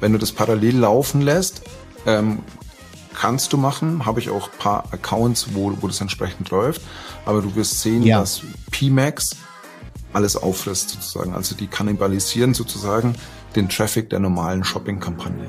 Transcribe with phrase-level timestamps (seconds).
[0.00, 1.62] wenn du das parallel laufen lässt,
[2.06, 2.40] ähm,
[3.14, 4.06] kannst du machen.
[4.06, 6.82] Habe ich auch paar Accounts, wo, wo das entsprechend läuft.
[7.24, 8.20] Aber du wirst sehen, ja.
[8.20, 9.36] dass PMAX
[10.12, 11.34] alles auffrisst sozusagen.
[11.34, 13.14] Also die kannibalisieren sozusagen
[13.56, 15.48] den Traffic der normalen Shopping-Kampagne.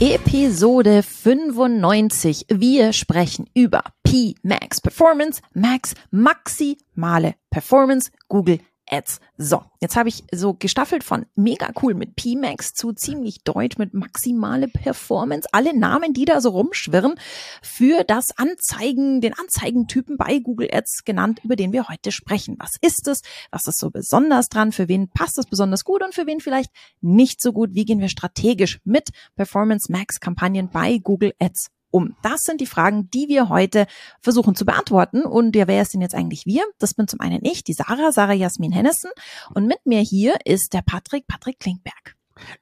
[0.00, 2.46] Episode 95.
[2.52, 8.58] Wir sprechen über P-Max Performance, Max maximale Performance, Google
[8.90, 9.20] Ads.
[9.36, 13.94] So, jetzt habe ich so gestaffelt von mega cool mit PMAX zu ziemlich deutsch mit
[13.94, 15.48] maximale Performance.
[15.52, 17.14] Alle Namen, die da so rumschwirren,
[17.62, 22.56] für das Anzeigen, den Anzeigentypen bei Google Ads genannt, über den wir heute sprechen.
[22.58, 23.22] Was ist es?
[23.50, 24.72] Was ist so besonders dran?
[24.72, 27.70] Für wen passt es besonders gut und für wen vielleicht nicht so gut?
[27.74, 32.16] Wie gehen wir strategisch mit Performance Max Kampagnen bei Google Ads um?
[32.22, 33.86] Das sind die Fragen, die wir heute
[34.20, 35.22] versuchen zu beantworten.
[35.22, 36.64] Und ja, wer ist denn jetzt eigentlich wir?
[36.78, 39.10] Das bin zum einen ich, die Sarah, Sarah Jasmin Hennessen.
[39.54, 42.16] Und mit mir hier ist der Patrick, Patrick Klinkberg.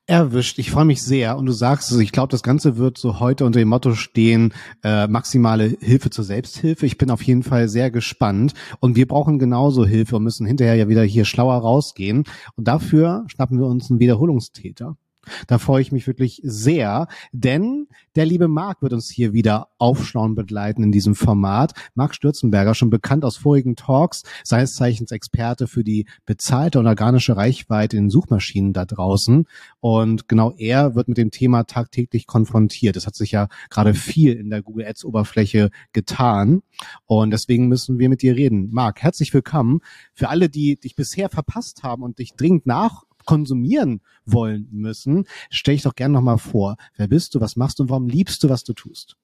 [0.06, 0.58] Erwischt.
[0.58, 1.38] Ich freue mich sehr.
[1.38, 4.52] Und du sagst es, ich glaube, das Ganze wird so heute unter dem Motto stehen,
[4.84, 6.84] äh, maximale Hilfe zur Selbsthilfe.
[6.84, 8.52] Ich bin auf jeden Fall sehr gespannt.
[8.80, 12.24] Und wir brauchen genauso Hilfe und müssen hinterher ja wieder hier schlauer rausgehen.
[12.56, 14.98] Und dafür schnappen wir uns einen Wiederholungstäter.
[15.46, 20.34] Da freue ich mich wirklich sehr, denn der liebe Marc wird uns hier wieder aufschlauen
[20.34, 21.72] begleiten in diesem Format.
[21.94, 27.36] Marc Stürzenberger, schon bekannt aus vorigen Talks, seines Zeichens Experte für die bezahlte und organische
[27.36, 29.46] Reichweite in Suchmaschinen da draußen.
[29.80, 32.96] Und genau er wird mit dem Thema tagtäglich konfrontiert.
[32.96, 36.62] Es hat sich ja gerade viel in der Google Ads Oberfläche getan.
[37.06, 38.70] Und deswegen müssen wir mit dir reden.
[38.72, 39.80] Marc, herzlich willkommen.
[40.14, 45.26] Für alle, die dich bisher verpasst haben und dich dringend nach konsumieren wollen müssen.
[45.50, 46.76] Stell dich doch gerne nochmal vor.
[46.96, 47.40] Wer bist du?
[47.40, 49.16] Was machst du und warum liebst du, was du tust?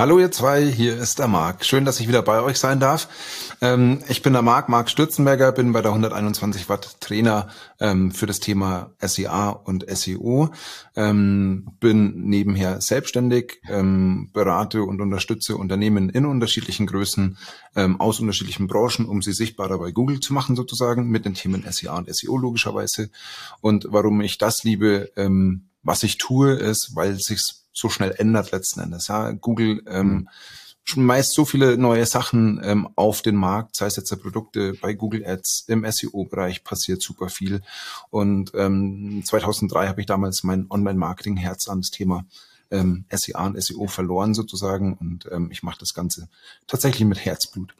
[0.00, 1.64] Hallo ihr zwei, hier ist der Marc.
[1.64, 3.08] Schön, dass ich wieder bei euch sein darf.
[3.60, 7.48] Ähm, ich bin der Marc, Marc Stürzenberger, bin bei der 121 Watt Trainer
[7.80, 10.50] ähm, für das Thema SEA und SEO.
[10.96, 17.36] Ähm, bin nebenher selbstständig, ähm, berate und unterstütze Unternehmen in unterschiedlichen Größen
[17.76, 21.64] ähm, aus unterschiedlichen Branchen, um sie sichtbarer bei Google zu machen sozusagen mit den Themen
[21.68, 23.10] SEA und SEO logischerweise.
[23.60, 28.14] Und warum ich das liebe, ähm, was ich tue, ist, weil es sich so schnell
[28.18, 29.08] ändert letzten Endes.
[29.08, 30.28] Ja, Google ähm,
[30.84, 34.92] schmeißt so viele neue Sachen ähm, auf den Markt, sei es jetzt der Produkte bei
[34.92, 37.62] Google Ads, im SEO-Bereich passiert super viel.
[38.10, 42.24] Und ähm, 2003 habe ich damals mein Online-Marketing-Herz an das Thema
[42.70, 46.28] ähm, SEA und SEO verloren sozusagen und ähm, ich mache das Ganze
[46.66, 47.74] tatsächlich mit Herzblut.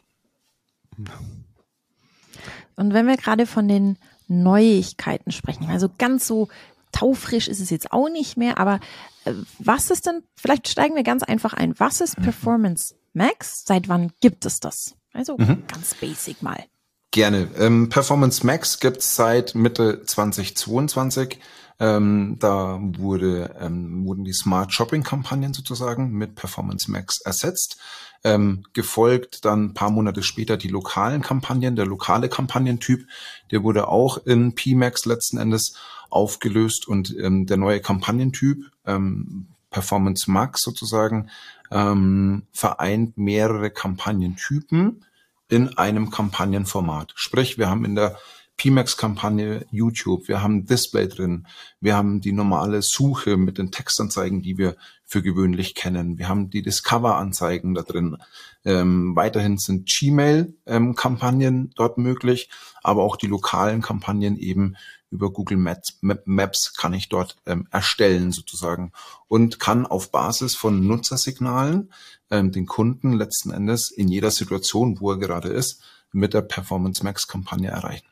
[2.75, 3.97] Und wenn wir gerade von den
[4.27, 6.47] Neuigkeiten sprechen, also ganz so
[6.91, 8.79] taufrisch ist es jetzt auch nicht mehr, aber
[9.25, 12.23] äh, was ist denn, vielleicht steigen wir ganz einfach ein, was ist mhm.
[12.23, 13.63] Performance Max?
[13.65, 14.95] Seit wann gibt es das?
[15.13, 15.63] Also mhm.
[15.67, 16.63] ganz basic mal.
[17.11, 17.49] Gerne.
[17.57, 21.39] Ähm, Performance Max gibt's seit Mitte 2022.
[21.77, 27.77] Ähm, da wurde, ähm, wurden die Smart Shopping Kampagnen sozusagen mit Performance Max ersetzt.
[28.23, 33.07] Ähm, gefolgt dann paar Monate später die lokalen Kampagnen, der lokale Kampagnentyp,
[33.49, 35.75] der wurde auch in PMAX letzten Endes
[36.11, 41.29] aufgelöst und ähm, der neue Kampagnentyp, ähm, Performance Max sozusagen,
[41.71, 45.05] ähm, vereint mehrere Kampagnentypen
[45.47, 47.13] in einem Kampagnenformat.
[47.15, 48.17] Sprich, wir haben in der
[48.57, 51.47] PMAX-Kampagne YouTube, wir haben Display drin,
[51.79, 56.51] wir haben die normale Suche mit den Textanzeigen, die wir für gewöhnlich kennen, wir haben
[56.51, 58.17] die Discover-Anzeigen da drin.
[58.63, 62.49] Ähm, weiterhin sind Gmail-Kampagnen ähm, dort möglich,
[62.83, 64.75] aber auch die lokalen Kampagnen eben
[65.11, 68.91] über Google Maps, Maps kann ich dort ähm, erstellen sozusagen
[69.27, 71.91] und kann auf Basis von Nutzersignalen
[72.31, 77.03] ähm, den Kunden letzten Endes in jeder Situation, wo er gerade ist, mit der Performance
[77.03, 78.07] Max Kampagne erreichen.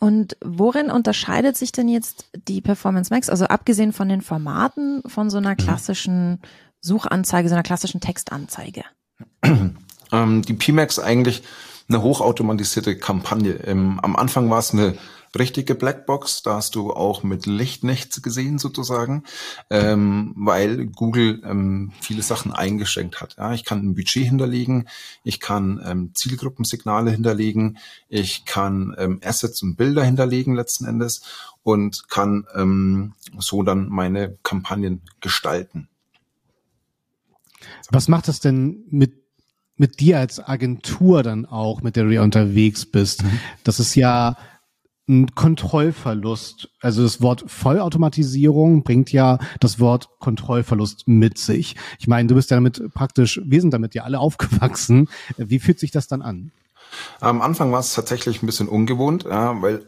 [0.00, 5.28] Und worin unterscheidet sich denn jetzt die Performance Max, also abgesehen von den Formaten von
[5.28, 5.56] so einer mhm.
[5.56, 6.40] klassischen
[6.80, 8.84] Suchanzeige, so einer klassischen Textanzeige?
[10.10, 11.42] Ähm, die PMAX eigentlich
[11.88, 13.54] eine hochautomatisierte Kampagne.
[13.64, 14.96] Ähm, am Anfang war es eine
[15.36, 19.24] richtige Blackbox, da hast du auch mit Licht nichts gesehen sozusagen,
[19.70, 23.36] ähm, weil Google ähm, viele Sachen eingeschränkt hat.
[23.36, 24.88] Ja, ich kann ein Budget hinterlegen,
[25.24, 27.78] ich kann ähm, Zielgruppensignale hinterlegen,
[28.08, 31.22] ich kann ähm, Assets und Bilder hinterlegen letzten Endes
[31.62, 35.88] und kann ähm, so dann meine Kampagnen gestalten.
[37.90, 39.27] Was macht das denn mit
[39.78, 43.22] mit dir als Agentur dann auch, mit der du ja unterwegs bist.
[43.22, 43.40] Mhm.
[43.64, 44.36] Das ist ja
[45.08, 46.68] ein Kontrollverlust.
[46.80, 51.76] Also das Wort Vollautomatisierung bringt ja das Wort Kontrollverlust mit sich.
[51.98, 55.08] Ich meine, du bist ja damit praktisch, wir sind damit ja alle aufgewachsen.
[55.38, 56.52] Wie fühlt sich das dann an?
[57.20, 59.84] Am Anfang war es tatsächlich ein bisschen ungewohnt, ja, weil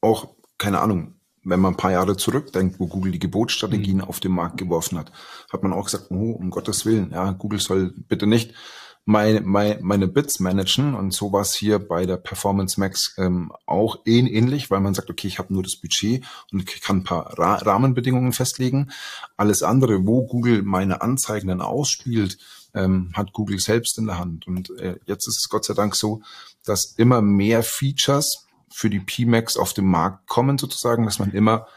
[0.00, 4.04] auch, keine Ahnung, wenn man ein paar Jahre zurückdenkt, wo Google die Gebotsstrategien mhm.
[4.04, 5.12] auf den Markt geworfen hat,
[5.52, 8.54] hat man auch gesagt, oh, um Gottes Willen, ja, Google soll bitte nicht
[9.04, 10.94] meine, meine, meine Bits managen.
[10.94, 15.10] Und so war es hier bei der Performance Max ähm, auch ähnlich, weil man sagt,
[15.10, 18.90] okay, ich habe nur das Budget und kann ein paar Ra Rahmenbedingungen festlegen.
[19.36, 22.38] Alles andere, wo Google meine Anzeigen dann ausspielt,
[22.74, 24.46] ähm, hat Google selbst in der Hand.
[24.46, 26.22] Und äh, jetzt ist es Gott sei Dank so,
[26.64, 31.68] dass immer mehr Features für die PMAX auf den Markt kommen, sozusagen, dass man immer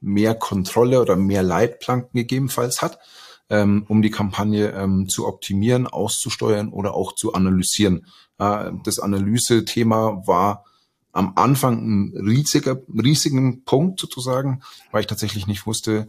[0.00, 2.98] mehr Kontrolle oder mehr Leitplanken gegebenenfalls hat
[3.50, 8.06] ähm, um die Kampagne ähm, zu optimieren, auszusteuern oder auch zu analysieren.
[8.38, 10.64] Äh, das Analyse-Thema war
[11.12, 16.08] am Anfang ein riesiger, riesigen Punkt sozusagen, weil ich tatsächlich nicht wusste,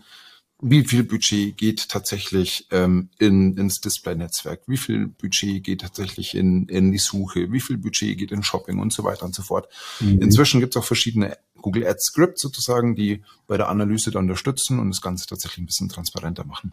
[0.65, 6.68] wie viel Budget geht tatsächlich ähm, in, ins Display-Netzwerk, wie viel Budget geht tatsächlich in,
[6.69, 9.68] in die Suche, wie viel Budget geht in Shopping und so weiter und so fort.
[10.00, 10.21] Mhm.
[10.21, 14.80] Inzwischen gibt es auch verschiedene Google Ads Scripts sozusagen, die bei der Analyse da unterstützen
[14.80, 16.71] und das Ganze tatsächlich ein bisschen transparenter machen.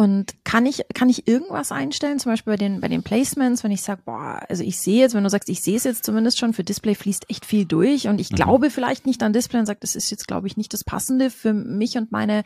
[0.00, 3.70] Und kann ich, kann ich irgendwas einstellen, zum Beispiel bei den, bei den Placements, wenn
[3.70, 6.38] ich sage, boah, also ich sehe jetzt, wenn du sagst, ich sehe es jetzt zumindest
[6.38, 8.36] schon, für Display fließt echt viel durch und ich mhm.
[8.36, 11.28] glaube vielleicht nicht an Display und sage, das ist jetzt, glaube ich, nicht das Passende
[11.28, 12.44] für mich und meine,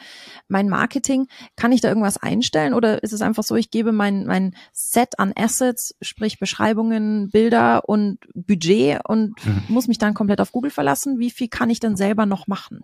[0.48, 1.28] mein Marketing.
[1.54, 5.20] Kann ich da irgendwas einstellen oder ist es einfach so, ich gebe mein, mein Set
[5.20, 9.62] an Assets, sprich Beschreibungen, Bilder und Budget und mhm.
[9.68, 11.20] muss mich dann komplett auf Google verlassen?
[11.20, 12.80] Wie viel kann ich denn selber noch machen?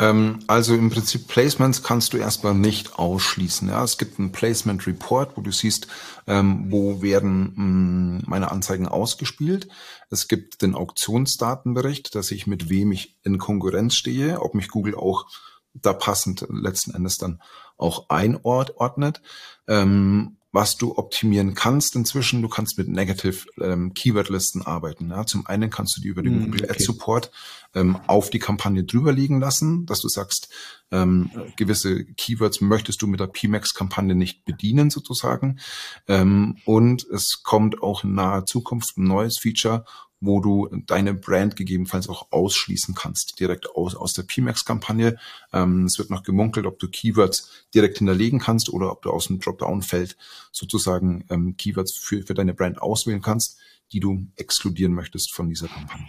[0.00, 3.68] Ähm, also im Prinzip Placements kannst du erstmal nicht ausschließen.
[3.68, 5.88] Ja, es gibt einen Placement Report, wo du siehst,
[6.26, 9.68] ähm, wo werden mm, meine Anzeigen ausgespielt.
[10.08, 14.94] Es gibt den Auktionsdatenbericht, dass ich mit wem ich in Konkurrenz stehe, ob mich Google
[14.94, 15.26] auch
[15.74, 17.42] da passend letzten Endes dann
[17.76, 19.20] auch einordnet.
[19.68, 22.42] Ähm, was du optimieren kannst inzwischen.
[22.42, 25.10] Du kannst mit Negative ähm, Keyword-Listen arbeiten.
[25.10, 25.24] Ja.
[25.24, 26.72] Zum einen kannst du die über den mm, Google okay.
[26.72, 27.30] Ads Support
[27.74, 30.48] ähm, auf die Kampagne drüber liegen lassen, dass du sagst,
[30.90, 35.60] ähm, gewisse Keywords möchtest du mit der PMAX-Kampagne nicht bedienen sozusagen.
[36.08, 39.84] Ähm, und es kommt auch in naher Zukunft ein neues Feature,
[40.20, 45.18] wo du deine Brand gegebenenfalls auch ausschließen kannst, direkt aus, aus der PMAX-Kampagne.
[45.52, 49.28] Ähm, es wird noch gemunkelt, ob du Keywords direkt hinterlegen kannst oder ob du aus
[49.28, 50.16] dem Dropdown-Feld
[50.52, 53.58] sozusagen ähm, Keywords für, für deine Brand auswählen kannst,
[53.92, 56.06] die du exkludieren möchtest von dieser Kampagne.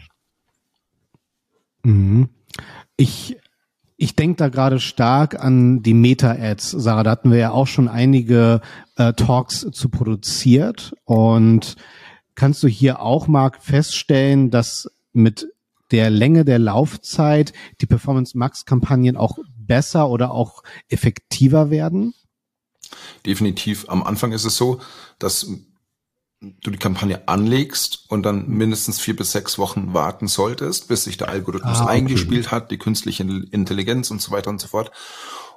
[1.84, 2.30] Mhm.
[2.98, 3.38] Ich
[4.02, 7.04] ich denke da gerade stark an die Meta-Ads, Sarah.
[7.04, 8.62] Da hatten wir ja auch schon einige
[8.96, 11.76] äh, Talks zu produziert und
[12.42, 15.48] kannst du hier auch, Marc, feststellen, dass mit
[15.92, 22.16] der Länge der Laufzeit die Performance Max Kampagnen auch besser oder auch effektiver werden?
[23.28, 23.86] Definitiv.
[23.90, 24.82] Am Anfang ist es so,
[25.20, 25.46] dass
[26.40, 31.18] du die Kampagne anlegst und dann mindestens vier bis sechs Wochen warten solltest, bis sich
[31.18, 31.92] der Algorithmus ah, okay.
[31.92, 34.90] eingespielt hat, die künstliche Intelligenz und so weiter und so fort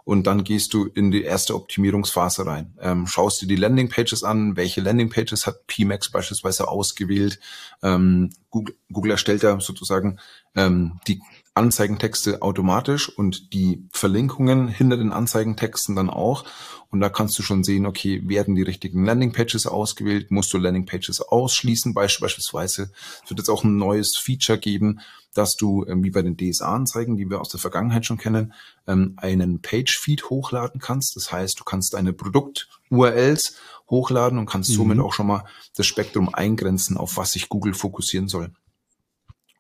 [0.05, 2.75] und dann gehst du in die erste Optimierungsphase rein.
[2.81, 7.41] Ähm, schaust dir die Landingpages an, welche Landingpages hat PMAX beispielsweise ausgewählt.
[7.83, 10.19] Ähm, Google, Google erstellt ja sozusagen
[10.55, 11.21] ähm, die
[11.55, 16.45] Anzeigentexte automatisch und die Verlinkungen hinter den Anzeigentexten dann auch.
[16.91, 20.33] Und da kannst du schon sehen, okay, werden die richtigen Landingpages ausgewählt?
[20.33, 21.95] Musst du Landingpages ausschließen?
[21.95, 22.91] Beispielsweise
[23.23, 25.01] es wird jetzt auch ein neues Feature geben,
[25.33, 28.53] dass du, ähm, wie bei den DSA-Anzeigen, die wir aus der Vergangenheit schon kennen,
[28.87, 31.15] ähm, einen Page-Feed hochladen kannst.
[31.17, 33.57] Das heißt, du kannst deine Produkt-URLs
[33.91, 34.75] hochladen und kannst mhm.
[34.75, 35.45] somit auch schon mal
[35.77, 38.53] das Spektrum eingrenzen, auf was sich Google fokussieren soll.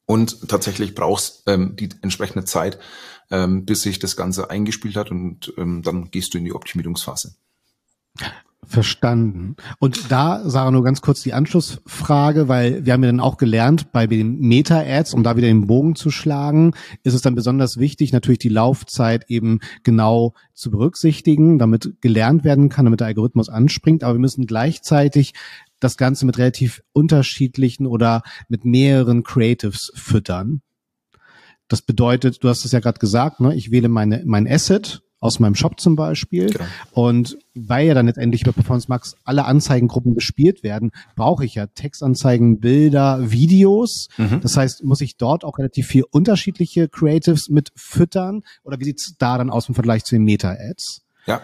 [0.06, 2.78] Und tatsächlich brauchst ähm, die entsprechende Zeit,
[3.30, 7.34] ähm, bis sich das Ganze eingespielt hat und ähm, dann gehst du in die Optimierungsphase.
[8.66, 9.56] Verstanden.
[9.78, 13.92] Und da, Sarah, nur ganz kurz die Anschlussfrage, weil wir haben ja dann auch gelernt,
[13.92, 18.12] bei den Meta-Ads, um da wieder den Bogen zu schlagen, ist es dann besonders wichtig,
[18.12, 24.02] natürlich die Laufzeit eben genau zu berücksichtigen, damit gelernt werden kann, damit der Algorithmus anspringt.
[24.02, 25.34] Aber wir müssen gleichzeitig
[25.84, 30.62] das Ganze mit relativ unterschiedlichen oder mit mehreren Creatives füttern.
[31.68, 35.40] Das bedeutet, du hast es ja gerade gesagt, ne, ich wähle meine, mein Asset aus
[35.40, 36.48] meinem Shop zum Beispiel.
[36.48, 36.64] Genau.
[36.92, 41.66] Und weil ja dann letztendlich über Performance Max alle Anzeigengruppen bespielt werden, brauche ich ja
[41.66, 44.08] Textanzeigen, Bilder, Videos.
[44.18, 44.42] Mhm.
[44.42, 48.42] Das heißt, muss ich dort auch relativ viel unterschiedliche Creatives mit füttern?
[48.64, 51.06] Oder wie sieht's da dann aus im Vergleich zu den Meta-Ads?
[51.26, 51.40] Ja,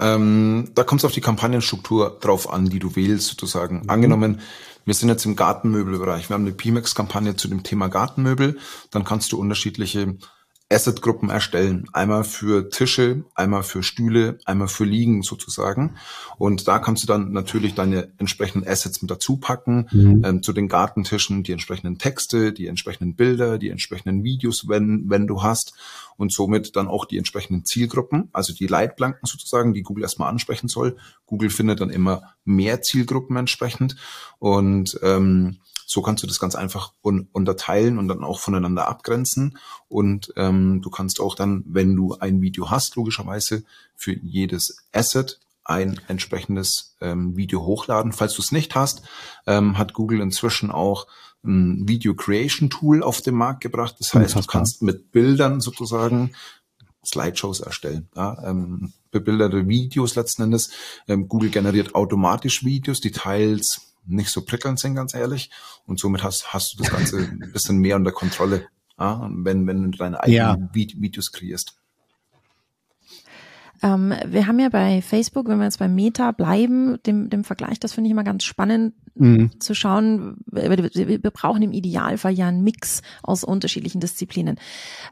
[0.00, 3.82] ähm, da kommt es auf die Kampagnenstruktur drauf an, die du wählst, sozusagen.
[3.82, 3.90] Mhm.
[3.90, 4.40] Angenommen,
[4.84, 6.30] wir sind jetzt im Gartenmöbelbereich.
[6.30, 8.58] Wir haben eine PMAX-Kampagne zu dem Thema Gartenmöbel.
[8.90, 10.16] Dann kannst du unterschiedliche
[10.72, 11.86] Asset-Gruppen erstellen.
[11.92, 15.96] Einmal für Tische, einmal für Stühle, einmal für Liegen sozusagen.
[16.38, 20.24] Und da kannst du dann natürlich deine entsprechenden Assets mit dazu packen, mhm.
[20.24, 25.26] ähm, zu den Gartentischen, die entsprechenden Texte, die entsprechenden Bilder, die entsprechenden Videos, wenn, wenn
[25.26, 25.74] du hast.
[26.16, 30.68] Und somit dann auch die entsprechenden Zielgruppen, also die Leitplanken sozusagen, die Google erstmal ansprechen
[30.68, 30.96] soll.
[31.26, 33.96] Google findet dann immer mehr Zielgruppen entsprechend.
[34.38, 39.58] Und ähm, so kannst du das ganz einfach un unterteilen und dann auch voneinander abgrenzen.
[39.88, 43.64] Und ähm, du kannst auch dann, wenn du ein Video hast, logischerweise
[43.96, 48.12] für jedes Asset ein entsprechendes ähm, Video hochladen.
[48.12, 49.02] Falls du es nicht hast,
[49.46, 51.06] ähm, hat Google inzwischen auch
[51.44, 53.96] ein Video Creation Tool auf den Markt gebracht.
[53.98, 56.32] Das heißt, du kannst mit Bildern sozusagen
[57.04, 60.70] Slideshows erstellen, ja, ähm, bebilderte Videos letzten Endes.
[61.08, 65.50] Ähm, Google generiert automatisch Videos, die teils nicht so prickelnd sind, ganz ehrlich.
[65.86, 68.68] Und somit hast, hast du das Ganze ein bisschen mehr unter Kontrolle,
[68.98, 70.94] ja, wenn, wenn du deine eigenen ja.
[71.00, 71.79] Videos kreierst.
[73.82, 77.80] Ähm, wir haben ja bei Facebook, wenn wir jetzt beim Meta bleiben, dem, dem Vergleich,
[77.80, 79.58] das finde ich immer ganz spannend mhm.
[79.58, 80.36] zu schauen.
[80.46, 84.58] Wir, wir, brauchen im Idealfall ja einen Mix aus unterschiedlichen Disziplinen.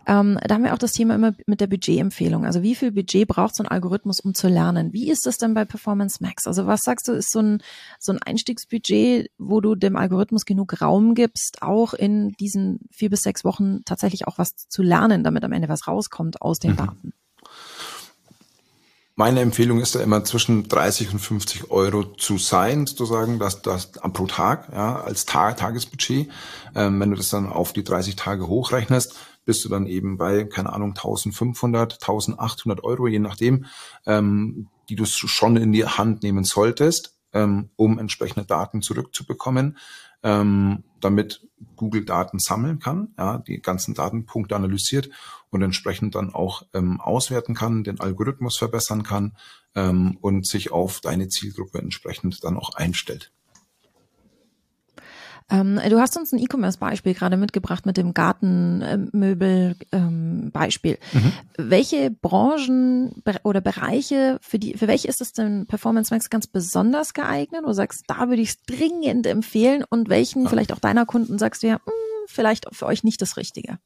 [0.07, 2.45] Ähm, da haben wir auch das Thema immer mit der Budgetempfehlung.
[2.45, 4.93] Also wie viel Budget braucht so ein Algorithmus, um zu lernen?
[4.93, 6.47] Wie ist das denn bei Performance Max?
[6.47, 7.63] Also was sagst du, ist so ein,
[7.99, 13.23] so ein Einstiegsbudget, wo du dem Algorithmus genug Raum gibst, auch in diesen vier bis
[13.23, 16.77] sechs Wochen tatsächlich auch was zu lernen, damit am Ende was rauskommt aus den mhm.
[16.77, 17.13] Daten?
[19.19, 23.91] Meine Empfehlung ist da immer zwischen 30 und 50 Euro zu sein, sozusagen, dass das
[23.91, 26.31] pro Tag, ja, als Tag, Tagesbudget.
[26.77, 30.45] Ähm, wenn du das dann auf die 30 Tage hochrechnest, bist du dann eben bei,
[30.45, 33.65] keine Ahnung, 1500, 1800 Euro, je nachdem,
[34.07, 39.79] ähm, die du schon in die Hand nehmen solltest, ähm, um entsprechende Daten zurückzubekommen,
[40.23, 41.45] ähm, damit
[41.75, 45.11] Google Daten sammeln kann, ja, die ganzen Datenpunkte analysiert
[45.51, 49.37] und entsprechend dann auch ähm, auswerten kann, den Algorithmus verbessern kann
[49.75, 53.33] ähm, und sich auf deine Zielgruppe entsprechend dann auch einstellt.
[55.51, 60.99] Ähm, du hast uns ein E-Commerce-Beispiel gerade mitgebracht mit dem Gartenmöbel-Beispiel.
[61.15, 61.33] Ähm, mhm.
[61.57, 67.15] Welche Branchen oder Bereiche, für die, für welche ist es denn Performance Max ganz besonders
[67.15, 67.63] geeignet?
[67.65, 70.51] Du sagst, da würde ich es dringend empfehlen und welchen ja.
[70.51, 71.95] vielleicht auch deiner Kunden sagst du ja, mh, hm,
[72.27, 73.79] vielleicht für euch nicht das Richtige?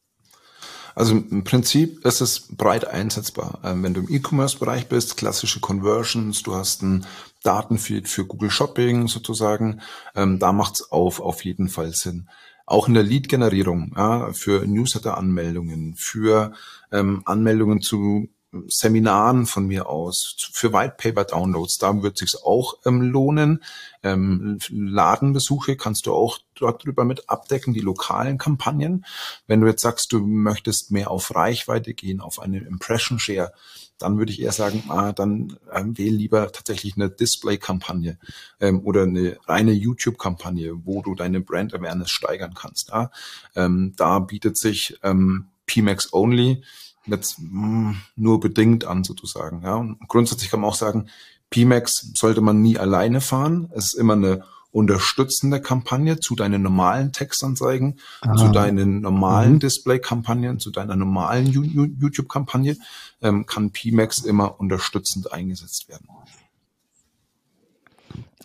[0.95, 3.61] Also im Prinzip ist es breit einsetzbar.
[3.65, 7.07] Ähm, wenn du im E-Commerce-Bereich bist, klassische Conversions, du hast ein
[7.43, 9.81] Datenfeed für Google Shopping sozusagen,
[10.15, 12.29] ähm, da macht's auf auf jeden Fall Sinn.
[12.67, 16.53] Auch in der Lead-Generierung, ja, für Newsletter-Anmeldungen, für
[16.93, 18.29] ähm, Anmeldungen zu
[18.69, 23.65] Seminaren von mir aus, für White Paper Downloads, da wird sich's auch ähm, lohnen.
[24.03, 29.07] Ähm, Ladenbesuche kannst du auch dort drüber mit abdecken, die lokalen Kampagnen.
[29.47, 33.53] Wenn du jetzt sagst, du möchtest mehr auf Reichweite gehen, auf eine Impression Share,
[33.99, 38.19] dann würde ich eher sagen, ah, dann ähm, wähl lieber tatsächlich eine Display-Kampagne
[38.61, 42.91] ähm, oder eine reine YouTube-Kampagne, wo du deine Brand Awareness steigern kannst.
[42.91, 43.11] Ja?
[43.57, 46.63] Ähm, da bietet sich ähm, PMAX Only
[47.07, 49.63] jetzt mh, hm, nur bedingt an sozusagen.
[49.63, 49.77] Ja.
[49.77, 51.09] Und grundsätzlich kann man auch sagen,
[51.51, 53.71] PMAX sollte man nie alleine fahren.
[53.75, 58.35] Es ist immer eine unterstützende Kampagne zu deinen normalen Textanzeigen, ah.
[58.35, 59.59] zu deinen normalen mhm.
[59.61, 62.79] Display-Kampagnen, zu deiner normalen YouTube-Kampagne,
[63.21, 66.09] ähm, kann PMAX immer unterstützend eingesetzt werden.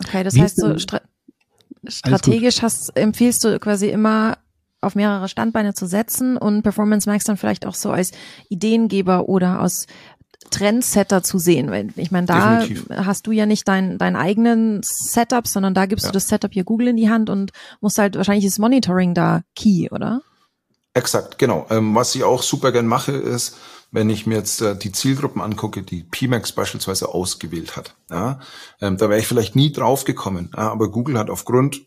[0.00, 1.00] Okay, das Wie heißt so stra
[1.86, 4.36] strategisch hast, empfiehlst du quasi immer
[4.80, 8.12] auf mehrere Standbeine zu setzen und Performance Max dann vielleicht auch so als
[8.48, 9.86] Ideengeber oder als
[10.50, 11.92] Trendsetter zu sehen.
[11.96, 12.88] Ich meine, da Definitiv.
[12.90, 16.10] hast du ja nicht dein, deinen eigenen Setup, sondern da gibst ja.
[16.10, 19.42] du das Setup hier Google in die Hand und musst halt, wahrscheinlich ist Monitoring da
[19.56, 20.22] key, oder?
[20.94, 21.66] Exakt, genau.
[21.70, 23.56] Ähm, was ich auch super gern mache, ist,
[23.90, 27.94] wenn ich mir jetzt äh, die Zielgruppen angucke, die PMAX beispielsweise ausgewählt hat.
[28.10, 28.40] Ja,
[28.80, 30.50] ähm, da wäre ich vielleicht nie drauf gekommen.
[30.56, 31.82] Ja, aber Google hat aufgrund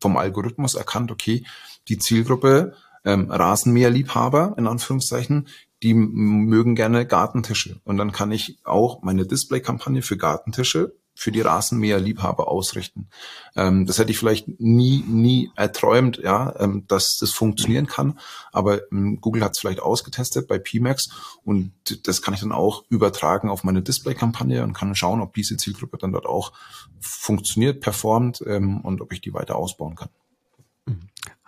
[0.00, 1.44] vom Algorithmus erkannt, okay,
[1.88, 5.48] die Zielgruppe ähm, Rasenmäherliebhaber, in Anführungszeichen,
[5.82, 7.80] die mögen gerne Gartentische.
[7.84, 13.08] Und dann kann ich auch meine Display-Kampagne für Gartentische für die Rasenmäherliebhaber ausrichten.
[13.56, 18.20] Ähm, das hätte ich vielleicht nie, nie erträumt, ja, ähm, dass das funktionieren kann.
[18.52, 21.08] Aber ähm, Google hat es vielleicht ausgetestet bei PMAX
[21.42, 21.72] und
[22.04, 25.98] das kann ich dann auch übertragen auf meine Display-Kampagne und kann schauen, ob diese Zielgruppe
[25.98, 26.52] dann dort auch
[27.00, 30.10] funktioniert, performt ähm, und ob ich die weiter ausbauen kann.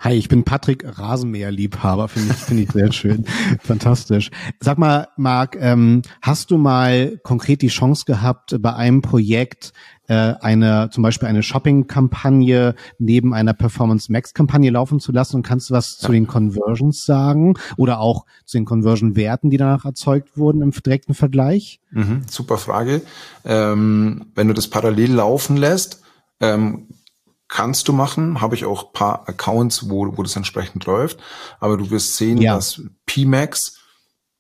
[0.03, 3.27] Hi, ich bin Patrick Rasenmäher-Liebhaber, finde ich, finde ich sehr schön.
[3.63, 4.31] Fantastisch.
[4.59, 9.75] Sag mal, Marc, ähm, hast du mal konkret die Chance gehabt, bei einem Projekt
[10.09, 15.69] äh, eine zum Beispiel eine Shopping-Kampagne neben einer Performance Max-Kampagne laufen zu lassen und kannst
[15.69, 20.63] du was zu den Conversions sagen oder auch zu den Conversion-Werten, die danach erzeugt wurden
[20.63, 21.79] im direkten Vergleich?
[21.91, 23.03] Mhm, super Frage.
[23.45, 26.01] Ähm, wenn du das parallel laufen lässt,
[26.41, 26.87] ähm,
[27.51, 31.19] kannst du machen, habe ich auch paar Accounts, wo, wo das entsprechend läuft,
[31.59, 32.55] aber du wirst sehen, ja.
[32.55, 33.77] dass PMAX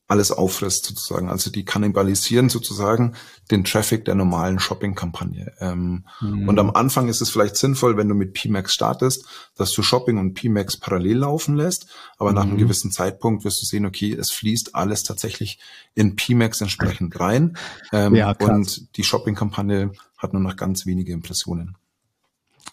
[0.06, 1.28] alles auffrisst sozusagen.
[1.28, 3.14] Also die kannibalisieren sozusagen
[3.52, 5.52] den Traffic der normalen Shopping-Kampagne.
[5.60, 6.48] Ähm, mhm.
[6.48, 9.24] Und am Anfang ist es vielleicht sinnvoll, wenn du mit PMAX startest,
[9.54, 11.86] dass du Shopping und PMAX parallel laufen lässt.
[12.18, 12.34] Aber mhm.
[12.34, 12.58] nach einem mhm.
[12.58, 15.60] gewissen Zeitpunkt wirst du sehen, okay, es fließt alles tatsächlich
[15.94, 17.56] in PMAX entsprechend rein.
[17.92, 21.76] Ähm, ja, und die Shopping-Kampagne hat nur noch ganz wenige Impressionen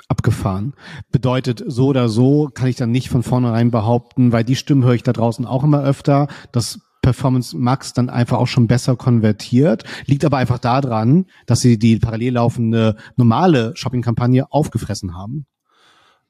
[0.07, 0.73] abgefahren.
[1.11, 4.93] Bedeutet, so oder so kann ich dann nicht von vornherein behaupten, weil die Stimmen höre
[4.93, 9.83] ich da draußen auch immer öfter, dass Performance Max dann einfach auch schon besser konvertiert.
[10.05, 15.45] Liegt aber einfach daran, dass sie die parallel laufende normale Shopping-Kampagne aufgefressen haben.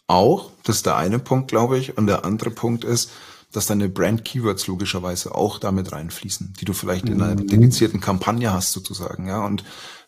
[0.05, 1.97] Auch, das ist der eine Punkt, glaube ich.
[1.97, 3.11] Und der andere Punkt ist,
[3.51, 7.47] dass deine Brand-Keywords logischerweise auch damit reinfließen, die du vielleicht in einer mhm.
[7.47, 9.45] dedizierten Kampagne hast sozusagen, ja.
[9.45, 9.63] Und.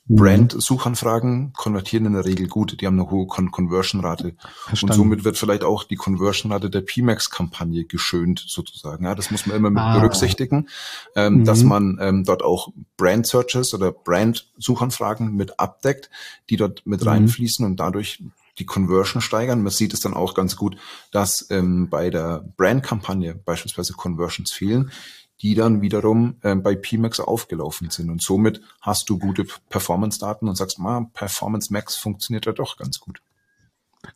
[0.09, 2.81] Brand-Suchanfragen konvertieren in der Regel gut.
[2.81, 4.35] Die haben eine hohe Con Conversion-Rate.
[4.81, 9.05] Und somit wird vielleicht auch die Conversion-Rate der PMAX-Kampagne geschönt, sozusagen.
[9.05, 9.99] Ja, das muss man immer mit ah.
[9.99, 10.67] berücksichtigen,
[11.15, 11.45] ähm, mhm.
[11.45, 16.09] dass man ähm, dort auch Brand-Searches oder Brand-Suchanfragen mit abdeckt,
[16.49, 17.07] die dort mit mhm.
[17.07, 18.23] reinfließen und dadurch
[18.57, 19.61] die Conversion steigern.
[19.61, 20.75] Man sieht es dann auch ganz gut,
[21.11, 24.91] dass ähm, bei der Brand-Kampagne beispielsweise Conversions fehlen,
[25.41, 28.09] die dann wiederum äh, bei PMAX aufgelaufen sind.
[28.09, 32.99] Und somit hast du gute Performance-Daten und sagst, mal, Performance Max funktioniert ja doch ganz
[32.99, 33.21] gut.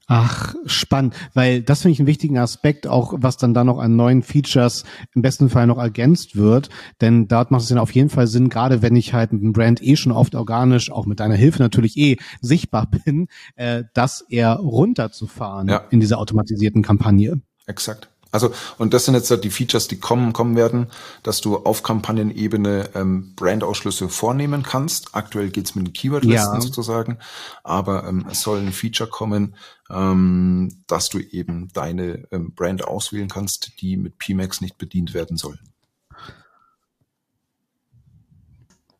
[0.07, 3.97] Ach, spannend, weil das finde ich einen wichtigen Aspekt, auch was dann da noch an
[3.97, 6.69] neuen Features im besten Fall noch ergänzt wird,
[7.01, 9.51] denn dort macht es dann auf jeden Fall Sinn, gerade wenn ich halt mit einem
[9.51, 14.21] Brand eh schon oft organisch, auch mit deiner Hilfe natürlich eh sichtbar bin, äh, das
[14.29, 15.83] eher runterzufahren ja.
[15.89, 17.41] in dieser automatisierten Kampagne.
[17.65, 18.12] Exakt.
[18.33, 20.87] Also, und das sind jetzt die Features, die kommen, kommen werden,
[21.21, 25.13] dass du auf Kampagnenebene ähm, Brandausschlüsse vornehmen kannst.
[25.13, 26.61] Aktuell geht's mit den Keywordlisten ja.
[26.61, 27.19] sozusagen,
[27.63, 29.55] aber ähm, es soll ein Feature kommen,
[29.91, 35.37] ähm, dass du eben deine ähm, Brand auswählen kannst, die mit PMAX nicht bedient werden
[35.37, 35.59] soll.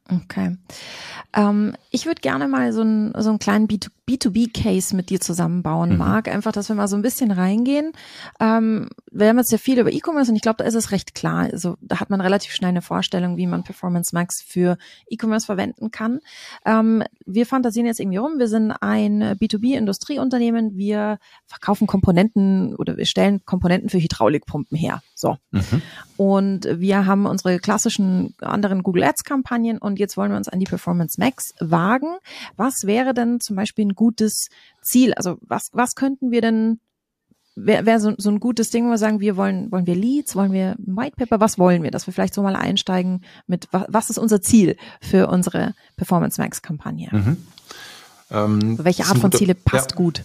[0.09, 0.57] Okay.
[1.33, 3.67] Ähm, ich würde gerne mal so, ein, so einen kleinen
[4.09, 5.97] B2B-Case mit dir zusammenbauen, mhm.
[5.97, 6.27] Marc.
[6.27, 7.93] Einfach, dass wir mal so ein bisschen reingehen.
[8.39, 11.15] Ähm, wir haben jetzt ja viel über E-Commerce und ich glaube, da ist es recht
[11.15, 11.49] klar.
[11.51, 14.77] Also da hat man relativ schnell eine Vorstellung, wie man Performance Max für
[15.09, 16.19] E-Commerce verwenden kann.
[16.65, 18.39] Ähm, wir fantasieren jetzt irgendwie rum.
[18.39, 20.75] Wir sind ein B2B-Industrieunternehmen.
[20.75, 25.01] Wir verkaufen Komponenten oder wir stellen Komponenten für Hydraulikpumpen her.
[25.15, 25.37] So.
[25.51, 25.81] Mhm.
[26.17, 30.59] Und wir haben unsere klassischen anderen Google Ads Kampagnen und jetzt wollen wir uns an
[30.59, 32.17] die Performance Max wagen.
[32.57, 34.49] Was wäre denn zum Beispiel ein gutes
[34.81, 35.13] Ziel?
[35.13, 36.79] Also was, was könnten wir denn
[37.55, 40.35] wäre wär so, so ein gutes Ding, wo wir sagen, wir wollen, wollen wir Leads,
[40.35, 41.91] wollen wir White Paper, was wollen wir?
[41.91, 46.61] Dass wir vielleicht so mal einsteigen mit, was, ist unser Ziel für unsere Performance Max
[46.61, 47.09] Kampagne?
[47.11, 47.37] Mhm.
[48.31, 49.97] Ähm, Welche Art von Ziele passt ja.
[49.97, 50.23] gut?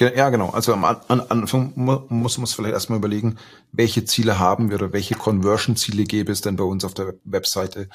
[0.00, 0.48] Ja, genau.
[0.48, 3.36] Also am Anfang muss man vielleicht erstmal überlegen,
[3.70, 7.90] welche Ziele haben wir oder welche Conversion-Ziele gäbe es denn bei uns auf der Webseite.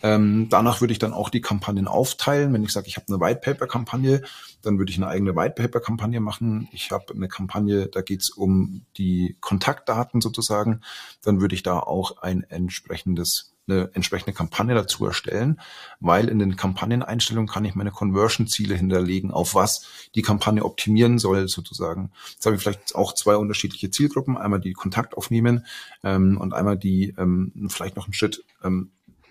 [0.00, 2.52] Ähm, danach würde ich dann auch die Kampagnen aufteilen.
[2.52, 4.22] Wenn ich sage, ich habe eine White Paper-Kampagne,
[4.62, 6.68] dann würde ich eine eigene White Paper-Kampagne machen.
[6.70, 10.82] Ich habe eine Kampagne, da geht es um die Kontaktdaten sozusagen.
[11.22, 15.60] Dann würde ich da auch ein entsprechendes eine entsprechende Kampagne dazu erstellen,
[16.00, 21.48] weil in den Kampagneneinstellungen kann ich meine Conversion-Ziele hinterlegen, auf was die Kampagne optimieren soll
[21.48, 22.10] sozusagen.
[22.32, 25.66] Jetzt habe ich vielleicht auch zwei unterschiedliche Zielgruppen, einmal die Kontakt aufnehmen
[26.02, 28.90] ähm, und einmal die ähm, vielleicht noch einen Schritt ähm,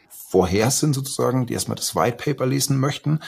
[0.09, 3.19] vorher sind sozusagen, die erstmal das White Paper lesen möchten.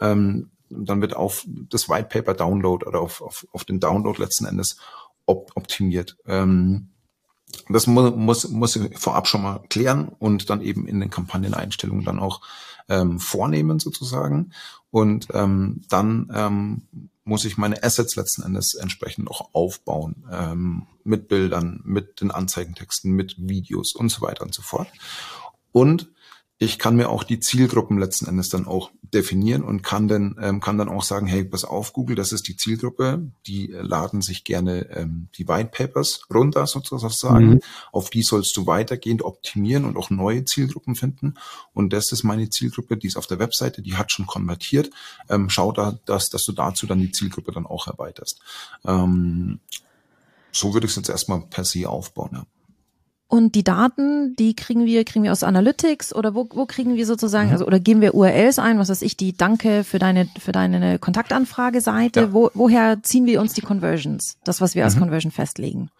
[0.00, 4.44] Ähm, dann wird auf das White Paper Download oder auf, auf, auf den Download letzten
[4.44, 4.78] Endes
[5.24, 6.16] op optimiert.
[6.26, 6.90] Ähm,
[7.68, 12.04] das muss, muss, muss ich vorab schon mal klären und dann eben in den Kampagneneinstellungen
[12.04, 12.40] dann auch
[12.88, 14.52] ähm, vornehmen sozusagen.
[14.90, 16.82] Und ähm, dann ähm,
[17.24, 20.24] muss ich meine Assets letzten Endes entsprechend auch aufbauen.
[20.30, 24.88] Ähm, mit Bildern, mit den Anzeigentexten, mit Videos und so weiter und so fort.
[25.72, 26.08] Und
[26.60, 30.60] ich kann mir auch die Zielgruppen letzten Endes dann auch definieren und kann dann ähm,
[30.60, 34.22] kann dann auch sagen, hey, pass auf, Google, das ist die Zielgruppe, die äh, laden
[34.22, 37.50] sich gerne ähm, die White Papers runter sozusagen.
[37.50, 37.60] Mhm.
[37.92, 41.34] Auf die sollst du weitergehend optimieren und auch neue Zielgruppen finden.
[41.74, 44.90] Und das ist meine Zielgruppe, die ist auf der Webseite, die hat schon konvertiert.
[45.28, 48.40] Ähm, schau da, dass, dass du dazu dann die Zielgruppe dann auch erweiterst.
[48.84, 49.60] Ähm,
[50.50, 52.30] so würde ich es jetzt erstmal per se aufbauen.
[52.32, 52.46] Ja.
[53.30, 57.04] Und die Daten, die kriegen wir, kriegen wir aus Analytics oder wo, wo kriegen wir
[57.04, 57.52] sozusagen, mhm.
[57.52, 60.98] also oder geben wir URLs ein, was weiß ich, die Danke für deine, für deine
[60.98, 62.20] Kontaktanfrage-Seite.
[62.20, 62.32] Ja.
[62.32, 64.38] Wo, woher ziehen wir uns die Conversions?
[64.44, 65.00] Das, was wir als mhm.
[65.00, 65.90] Conversion festlegen.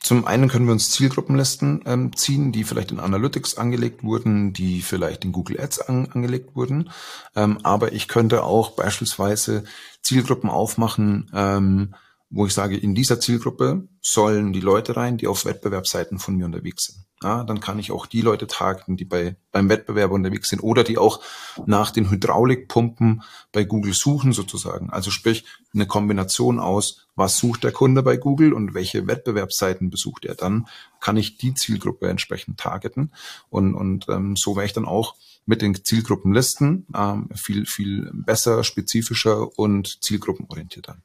[0.00, 4.82] Zum einen können wir uns Zielgruppenlisten ähm, ziehen, die vielleicht in Analytics angelegt wurden, die
[4.82, 6.90] vielleicht in Google Ads an, angelegt wurden.
[7.34, 9.64] Ähm, aber ich könnte auch beispielsweise
[10.02, 11.94] Zielgruppen aufmachen, ähm,
[12.30, 16.44] wo ich sage, in dieser Zielgruppe sollen die Leute rein, die auf Wettbewerbsseiten von mir
[16.44, 17.04] unterwegs sind.
[17.22, 20.84] Ja, dann kann ich auch die Leute targeten, die bei, beim Wettbewerber unterwegs sind oder
[20.84, 21.20] die auch
[21.66, 24.90] nach den Hydraulikpumpen bei Google suchen sozusagen.
[24.90, 30.26] Also sprich eine Kombination aus, was sucht der Kunde bei Google und welche Wettbewerbsseiten besucht
[30.26, 30.36] er.
[30.36, 30.68] Dann
[31.00, 33.12] kann ich die Zielgruppe entsprechend targeten
[33.50, 38.62] und, und ähm, so wäre ich dann auch mit den Zielgruppenlisten ähm, viel, viel besser,
[38.62, 40.98] spezifischer und zielgruppenorientierter.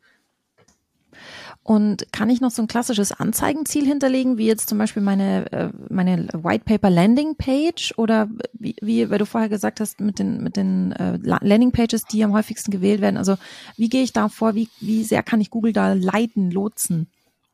[1.64, 5.70] Und kann ich noch so ein klassisches Anzeigenziel hinterlegen, wie jetzt zum Beispiel meine, äh,
[5.90, 10.44] meine White Paper Landing Page oder wie, wie, weil du vorher gesagt hast, mit den,
[10.44, 13.16] mit den äh, Landing Pages, die am häufigsten gewählt werden.
[13.16, 13.38] Also
[13.78, 14.56] wie gehe ich da vor?
[14.56, 17.08] Wie, wie sehr kann ich Google da leiten, lotsen?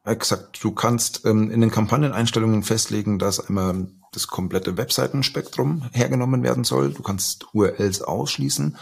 [0.06, 0.64] Exakt.
[0.64, 6.94] Du kannst ähm, in den Kampagneneinstellungen festlegen, dass einmal das komplette Webseitenspektrum hergenommen werden soll.
[6.94, 8.78] Du kannst URLs ausschließen,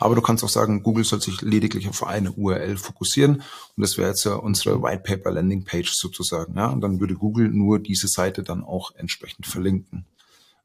[0.00, 3.36] aber du kannst auch sagen, Google soll sich lediglich auf eine URL fokussieren.
[3.76, 6.56] Und das wäre jetzt ja unsere White Paper Landing Page sozusagen.
[6.56, 6.66] Ja?
[6.66, 10.06] Und dann würde Google nur diese Seite dann auch entsprechend verlinken.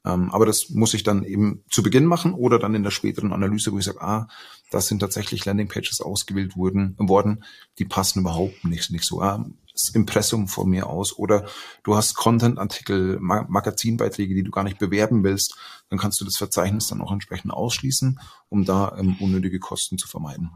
[0.05, 3.33] Ähm, aber das muss ich dann eben zu Beginn machen oder dann in der späteren
[3.33, 4.27] Analyse, wo ich sage, ah,
[4.71, 7.43] das sind tatsächlich Landingpages ausgewählt wurden, worden,
[7.77, 9.21] die passen überhaupt nicht, nicht so.
[9.21, 9.45] Ah,
[9.89, 11.45] Impressum von mir aus oder
[11.83, 15.55] du hast Content-Artikel, Magazinbeiträge, die du gar nicht bewerben willst,
[15.89, 20.07] dann kannst du das Verzeichnis dann auch entsprechend ausschließen, um da ähm, unnötige Kosten zu
[20.07, 20.51] vermeiden.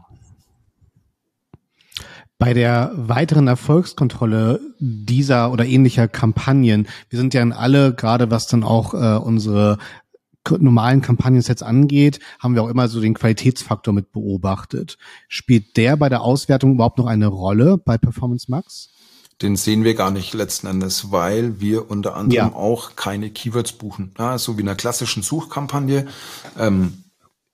[2.38, 8.48] Bei der weiteren Erfolgskontrolle dieser oder ähnlicher Kampagnen, wir sind ja in alle, gerade was
[8.48, 9.78] dann auch äh, unsere
[10.58, 14.98] normalen Kampagnensets angeht, haben wir auch immer so den Qualitätsfaktor mit beobachtet.
[15.28, 18.91] Spielt der bei der Auswertung überhaupt noch eine Rolle bei Performance Max?
[19.42, 22.54] Den sehen wir gar nicht letzten Endes, weil wir unter anderem ja.
[22.54, 24.14] auch keine Keywords buchen.
[24.18, 26.06] Ja, so wie in einer klassischen Suchkampagne.
[26.58, 27.02] Ähm,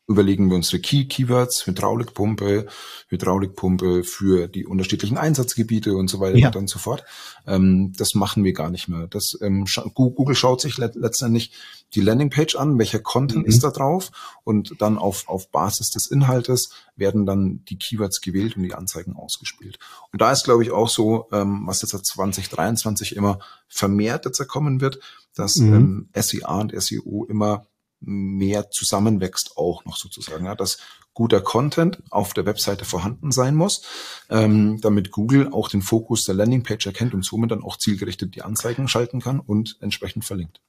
[0.08, 2.66] überlegen wir unsere Key Keywords, Hydraulikpumpe,
[3.08, 6.50] Hydraulikpumpe für die unterschiedlichen Einsatzgebiete und so weiter ja.
[6.54, 7.04] und so fort.
[7.46, 9.06] Ähm, das machen wir gar nicht mehr.
[9.06, 11.52] Das, ähm, Google schaut sich let letztendlich
[11.94, 13.48] die Landingpage an, welcher Content mhm.
[13.48, 14.10] ist da drauf
[14.44, 19.14] und dann auf, auf Basis des Inhaltes werden dann die Keywords gewählt und die Anzeigen
[19.14, 19.78] ausgespielt.
[20.10, 24.80] Und da ist, glaube ich, auch so, ähm, was jetzt 2023 immer vermehrt jetzt kommen
[24.80, 25.00] wird,
[25.34, 25.74] dass mhm.
[25.74, 27.66] ähm, SEA und SEO immer
[28.00, 30.78] mehr zusammenwächst auch noch sozusagen, ja, dass
[31.14, 33.82] guter Content auf der Webseite vorhanden sein muss,
[34.30, 38.42] ähm, damit Google auch den Fokus der Landingpage erkennt und somit dann auch zielgerichtet die
[38.42, 40.60] Anzeigen schalten kann und entsprechend verlinkt.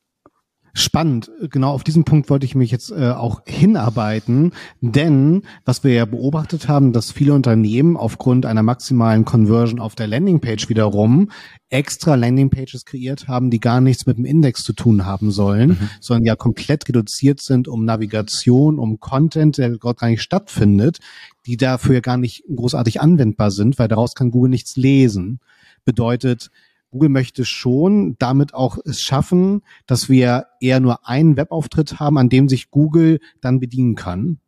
[0.80, 1.30] Spannend.
[1.50, 6.06] Genau auf diesen Punkt wollte ich mich jetzt äh, auch hinarbeiten, denn was wir ja
[6.06, 11.32] beobachtet haben, dass viele Unternehmen aufgrund einer maximalen Conversion auf der Landingpage wiederum
[11.70, 15.90] extra Landingpages kreiert haben, die gar nichts mit dem Index zu tun haben sollen, mhm.
[16.00, 21.00] sondern ja komplett reduziert sind um Navigation, um Content, der dort gar nicht stattfindet,
[21.46, 25.40] die dafür ja gar nicht großartig anwendbar sind, weil daraus kann Google nichts lesen.
[25.84, 26.52] Bedeutet,
[26.92, 32.30] Google möchte schon damit auch es schaffen, dass wir eher nur einen Webauftritt haben, an
[32.30, 34.40] dem sich Google dann bedienen kann.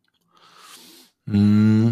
[1.26, 1.92] Mm.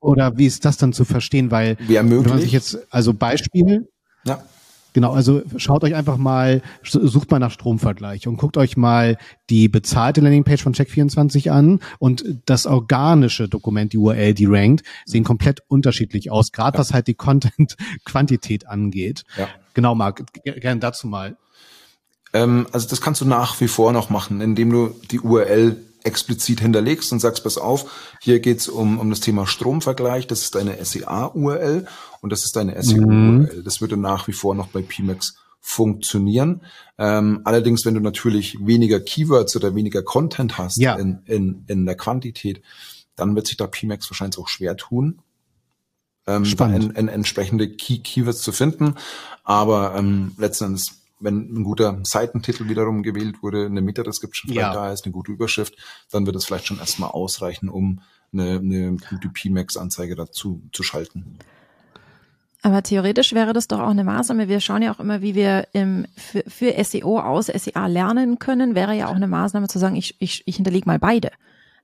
[0.00, 1.50] Oder wie ist das dann zu verstehen?
[1.50, 3.88] Weil wenn man sich jetzt, also Beispiel,
[4.26, 4.44] ja.
[4.94, 9.18] Genau, also schaut euch einfach mal, sucht mal nach Stromvergleich und guckt euch mal
[9.50, 15.24] die bezahlte Landingpage von Check24 an und das organische Dokument, die URL, die rankt, sehen
[15.24, 16.78] komplett unterschiedlich aus, gerade ja.
[16.78, 19.24] was halt die Content-Quantität angeht.
[19.36, 19.48] Ja.
[19.74, 21.36] Genau, Marc, gerne dazu mal.
[22.32, 26.60] Ähm, also das kannst du nach wie vor noch machen, indem du die URL explizit
[26.60, 27.90] hinterlegst und sagst, pass auf,
[28.20, 31.86] hier geht's um, um das Thema Stromvergleich, das ist deine SEA-URL
[32.20, 33.06] und das ist deine SEO-URL.
[33.06, 33.64] Mhm.
[33.64, 36.60] Das würde nach wie vor noch bei PMAX funktionieren.
[36.98, 40.94] Ähm, allerdings, wenn du natürlich weniger Keywords oder weniger Content hast ja.
[40.94, 42.60] in, in, in der Quantität,
[43.16, 45.22] dann wird sich da PMAX wahrscheinlich auch schwer tun,
[46.26, 46.84] ähm, Spannend.
[46.84, 48.94] In, in entsprechende Key Keywords zu finden.
[49.42, 54.74] Aber ähm, letzten Endes wenn ein guter Seitentitel wiederum gewählt wurde, eine Meta-Description vielleicht ja.
[54.74, 55.74] da ist, eine gute Überschrift,
[56.10, 58.00] dann wird es vielleicht schon erstmal ausreichen, um
[58.32, 61.38] eine, eine gute PMAX-Anzeige dazu zu schalten.
[62.62, 64.48] Aber theoretisch wäre das doch auch eine Maßnahme.
[64.48, 68.74] Wir schauen ja auch immer, wie wir im, für, für SEO aus SEA lernen können.
[68.74, 71.30] Wäre ja auch eine Maßnahme zu sagen, ich, ich, ich hinterlege mal beide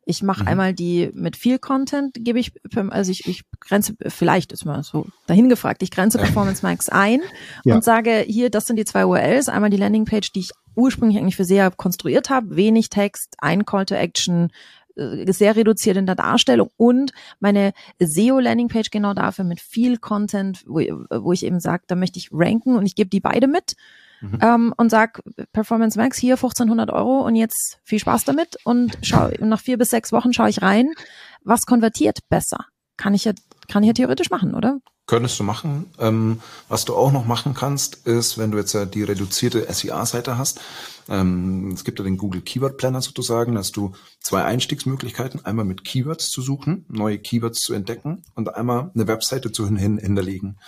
[0.06, 0.48] Ich mache Mhm.
[0.48, 2.52] einmal die mit viel Content, gebe ich,
[2.90, 6.18] also ich, ich grenze, vielleicht ist mal so dahin gefragt, ich grenze.
[6.18, 7.20] Performance Max ein
[7.64, 7.74] Ja.
[7.74, 11.36] und sage, hier, das sind die zwei URLs, einmal die Landingpage, die ich ursprünglich eigentlich
[11.36, 14.50] für SEA konstruiert habe, wenig Text, ein Call to Action,
[14.96, 20.80] äh, sehr reduziert in der Darstellung und meine SEO-Landingpage genau dafür mit viel Content, wo,
[21.10, 23.76] wo ich eben sage, da möchte ich ranken und ich gebe die beide mit
[24.20, 24.38] Mhm.
[24.42, 25.20] ähm, und sag
[25.52, 29.90] Performance Max hier 1500 Euro und jetzt viel Spaß damit und schau, nach vier bis
[29.90, 30.90] sechs Wochen schaue ich rein,
[31.42, 32.66] was konvertiert besser.
[32.96, 33.32] Kann ich ja,
[33.68, 34.78] kann ich ja theoretisch machen, oder?
[35.06, 35.86] Könntest du machen.
[35.98, 40.38] Ähm, was du auch noch machen kannst, ist, wenn du jetzt äh, die reduzierte SEA-Seite
[40.38, 40.60] hast,
[41.08, 45.84] ähm, es gibt ja den Google Keyword Planner sozusagen, dass du zwei Einstiegsmöglichkeiten, einmal mit
[45.84, 50.58] Keywords zu suchen, neue Keywords zu entdecken und einmal eine Webseite zu hin, hin, hinterlegen.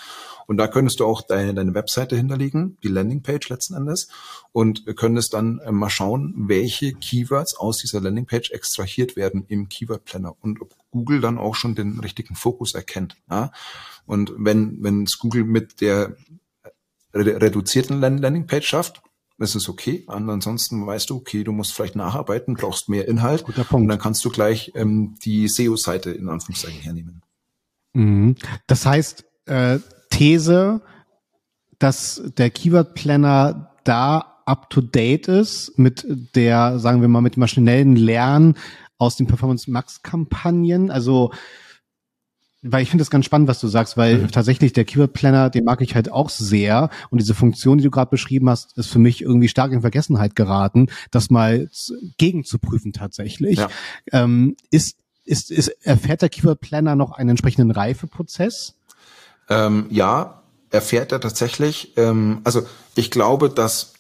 [0.47, 4.09] Und da könntest du auch deine, deine Webseite hinterlegen, die Landingpage letzten Endes,
[4.53, 10.05] und könntest dann äh, mal schauen, welche Keywords aus dieser Landingpage extrahiert werden im Keyword
[10.05, 13.16] Planner und ob Google dann auch schon den richtigen Fokus erkennt.
[13.31, 13.53] Ja?
[14.07, 16.16] Und wenn, es Google mit der
[17.14, 19.03] re reduzierten Land- Landingpage schafft,
[19.42, 20.05] ist es okay.
[20.07, 23.44] Und ansonsten weißt du, okay, du musst vielleicht nacharbeiten, brauchst mehr Inhalt.
[23.44, 23.90] Guter Und Punkt.
[23.90, 27.22] dann kannst du gleich ähm, die SEO-Seite in Anführungszeichen hernehmen.
[27.94, 28.37] Mhm.
[28.66, 29.78] Das heißt, äh,
[30.11, 30.81] These,
[31.78, 37.37] dass der Keyword Planner da up to date ist mit der, sagen wir mal, mit
[37.37, 38.57] dem maschinellen Lernen
[38.98, 40.90] aus den Performance Max Kampagnen.
[40.90, 41.33] Also,
[42.62, 44.31] weil ich finde das ganz spannend, was du sagst, weil Mhm.
[44.31, 46.90] tatsächlich der Keyword Planner, den mag ich halt auch sehr.
[47.11, 50.37] Und diese Funktion, die du gerade beschrieben hast, ist für mich irgendwie stark in Vergessenheit
[50.37, 51.68] geraten, das mal
[52.18, 53.59] gegenzuprüfen tatsächlich.
[53.59, 53.68] Ja.
[54.12, 58.75] Ähm, ist, ist, ist, erfährt der Keyword Planner noch einen entsprechenden Reifeprozess?
[59.48, 61.92] Ähm, ja, erfährt er tatsächlich.
[61.96, 62.62] Ähm, also
[62.94, 63.91] ich glaube, dass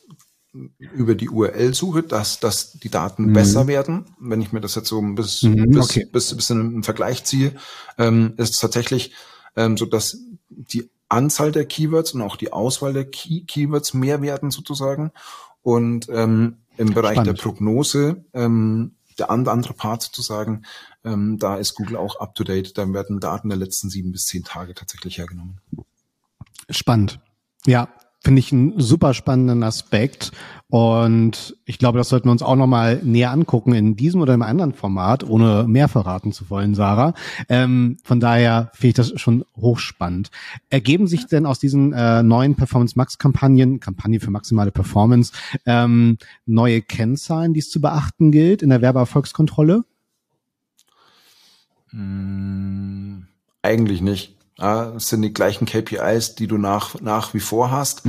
[0.78, 3.32] über die URL-Suche, dass, dass die Daten Mhm.
[3.32, 4.04] besser werden.
[4.18, 6.06] Wenn ich mir das jetzt so ein bisschen, Mhm, bis, okay.
[6.12, 7.54] bis, bis in einen Vergleich ziehe,
[7.98, 9.12] ähm, ist es tatsächlich
[9.56, 14.20] ähm, so, dass die Anzahl der Keywords und auch die Auswahl der Key Keywords mehr
[14.22, 15.12] werden sozusagen.
[15.62, 17.38] Und ähm, im Bereich Spannend.
[17.38, 20.62] der Prognose, ähm, der and- andere Part sozusagen,
[21.04, 22.76] ähm, da ist Google auch up to date.
[22.78, 25.60] Da werden Daten der letzten sieben bis zehn Tage tatsächlich hergenommen.
[26.70, 27.20] Spannend.
[27.66, 27.88] Ja,
[28.22, 30.32] finde ich einen super spannenden Aspekt.
[30.68, 34.42] Und ich glaube, das sollten wir uns auch nochmal näher angucken in diesem oder im
[34.42, 37.14] anderen Format, ohne mehr verraten zu wollen, Sarah.
[37.48, 40.30] Ähm, von daher finde ich das schon hochspannend.
[40.70, 45.32] Ergeben sich denn aus diesen äh, neuen Performance Max Kampagnen, Kampagne für maximale Performance,
[45.66, 49.84] ähm, neue Kennzahlen, die es zu beachten gilt in der Werbeerfolgskontrolle?
[51.90, 53.26] Hm,
[53.60, 54.41] eigentlich nicht.
[54.58, 58.02] Ja, sind die gleichen KPIs, die du nach, nach wie vor hast.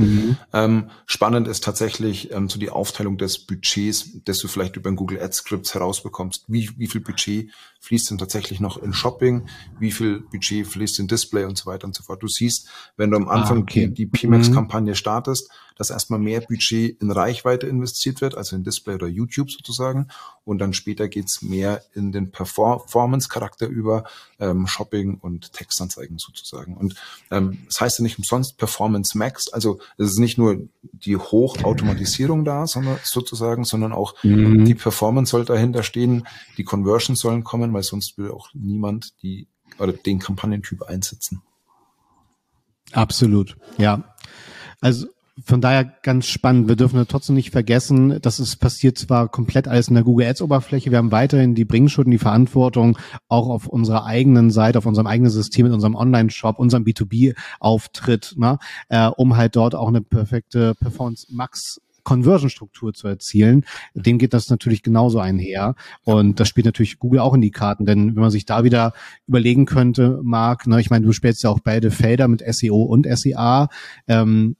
[0.52, 4.96] Ähm, spannend ist tatsächlich ähm, so die Aufteilung des Budgets, das du vielleicht über den
[4.96, 6.44] Google Ads Scripts herausbekommst.
[6.46, 9.48] Wie, wie viel Budget fließt denn tatsächlich noch in Shopping?
[9.78, 12.22] Wie viel Budget fließt in Display und so weiter und so fort?
[12.22, 13.88] Du siehst, wenn du am Anfang okay.
[13.88, 18.94] die, die PMAX-Kampagne startest, dass erstmal mehr Budget in Reichweite investiert wird, also in Display
[18.94, 20.08] oder YouTube sozusagen.
[20.44, 24.04] Und dann später geht's mehr in den Performance-Charakter über
[24.38, 26.76] ähm, Shopping und Textanzeigen sozusagen.
[26.76, 26.94] Und
[27.30, 29.48] ähm, das heißt ja nicht umsonst Performance Max.
[29.52, 34.64] Also es ist nicht nur die Hochautomatisierung da, sondern sozusagen, sondern auch Mhm.
[34.64, 39.46] die Performance soll dahinter stehen, die Conversions sollen kommen, weil sonst will auch niemand die
[39.78, 41.42] oder den Kampagnentyp einsetzen.
[42.92, 44.14] Absolut, ja.
[44.80, 45.08] Also
[45.42, 46.68] von daher ganz spannend.
[46.68, 50.42] Wir dürfen trotzdem nicht vergessen, dass es passiert zwar komplett alles in der Google Ads
[50.42, 50.92] Oberfläche.
[50.92, 52.96] Wir haben weiterhin die Bringschuld und die Verantwortung
[53.28, 58.58] auch auf unserer eigenen Seite, auf unserem eigenen System, in unserem Online-Shop, unserem B2B-Auftritt, ne,
[58.88, 63.64] äh, um halt dort auch eine perfekte Performance Max Conversion-Struktur zu erzielen.
[63.94, 65.74] Dem geht das natürlich genauso einher.
[66.04, 67.86] Und das spielt natürlich Google auch in die Karten.
[67.86, 68.92] Denn wenn man sich da wieder
[69.26, 73.06] überlegen könnte, Marc, ne, ich meine, du spielst ja auch beide Felder mit SEO und
[73.10, 73.68] SEA.
[74.06, 74.56] Ähm,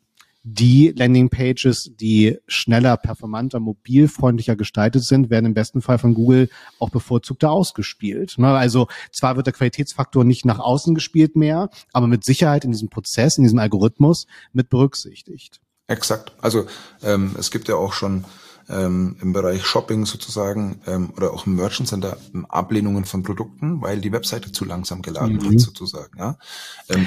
[0.46, 6.90] die Landingpages, die schneller, performanter, mobilfreundlicher gestaltet sind, werden im besten Fall von Google auch
[6.90, 8.34] bevorzugter ausgespielt.
[8.36, 12.72] Ne, Also zwar wird der Qualitätsfaktor nicht nach außen gespielt mehr, aber mit Sicherheit in
[12.72, 15.62] diesem Prozess, in diesem Algorithmus mit berücksichtigt.
[15.86, 16.32] Exakt.
[16.42, 16.66] Also
[17.02, 18.24] ähm, es gibt ja auch schon
[18.68, 22.18] ähm, im Bereich Shopping sozusagen ähm, oder auch im Merchant Center
[22.50, 25.52] Ablehnungen von Produkten, weil die Webseite zu langsam geladen Mhm.
[25.52, 26.18] hat sozusagen.
[26.18, 26.36] Ja.
[26.90, 27.06] Ähm,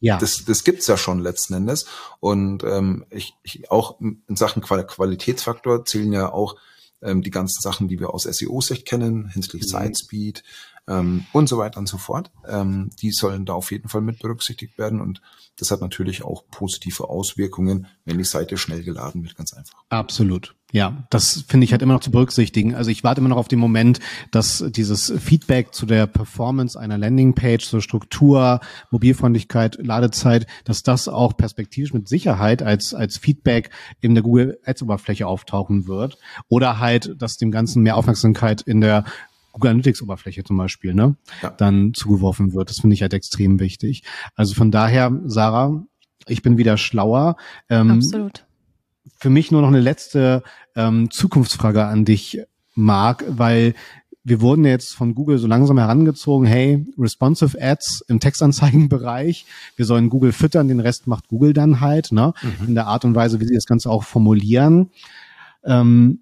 [0.00, 0.18] Ja.
[0.18, 1.86] Das, das gibt's ja schon letzten Endes.
[2.20, 6.56] Und ähm, ich, ich auch in Sachen Qual Qualitätsfaktor zählen ja auch
[7.02, 9.78] ähm, die ganzen Sachen, die wir aus SEO-Sicht kennen, hinsichtlich Mhm.
[9.78, 10.42] Site Speed,
[10.88, 12.30] ähm, und so weiter und so fort.
[12.48, 15.20] Ähm, die sollen da auf jeden Fall mit berücksichtigt werden und
[15.58, 19.82] das hat natürlich auch positive Auswirkungen, wenn die Seite schnell geladen wird, ganz einfach.
[19.88, 20.54] Absolut.
[20.70, 22.74] Ja, das finde ich halt immer noch zu berücksichtigen.
[22.74, 24.00] Also ich warte immer noch auf den Moment,
[24.32, 31.38] dass dieses Feedback zu der Performance einer Landingpage, zur Struktur, Mobilfreundlichkeit, Ladezeit, dass das auch
[31.38, 33.70] perspektivisch mit Sicherheit als, als Feedback
[34.02, 36.18] in der Google Ads Oberfläche auftauchen wird.
[36.48, 39.04] Oder halt, dass dem Ganzen mehr Aufmerksamkeit in der
[39.58, 41.50] Google Analytics Oberfläche zum Beispiel, ne, ja.
[41.50, 42.70] dann zugeworfen wird.
[42.70, 44.04] Das finde ich halt extrem wichtig.
[44.36, 45.84] Also von daher, Sarah,
[46.26, 47.36] ich bin wieder schlauer.
[47.68, 48.44] Ähm, Absolut.
[49.18, 50.42] Für mich nur noch eine letzte
[50.76, 52.40] ähm, Zukunftsfrage an dich,
[52.74, 53.74] Marc, weil
[54.22, 60.10] wir wurden jetzt von Google so langsam herangezogen, hey, responsive Ads im Textanzeigenbereich, wir sollen
[60.10, 62.68] Google füttern, den Rest macht Google dann halt, ne, mhm.
[62.68, 64.90] in der Art und Weise, wie sie das Ganze auch formulieren.
[65.64, 66.20] Ähm,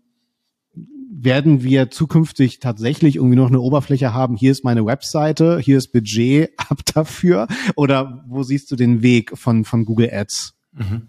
[1.18, 5.92] werden wir zukünftig tatsächlich irgendwie noch eine Oberfläche haben, hier ist meine Webseite, hier ist
[5.92, 7.48] Budget ab dafür?
[7.74, 10.54] Oder wo siehst du den Weg von, von Google Ads?
[10.72, 11.08] Mhm.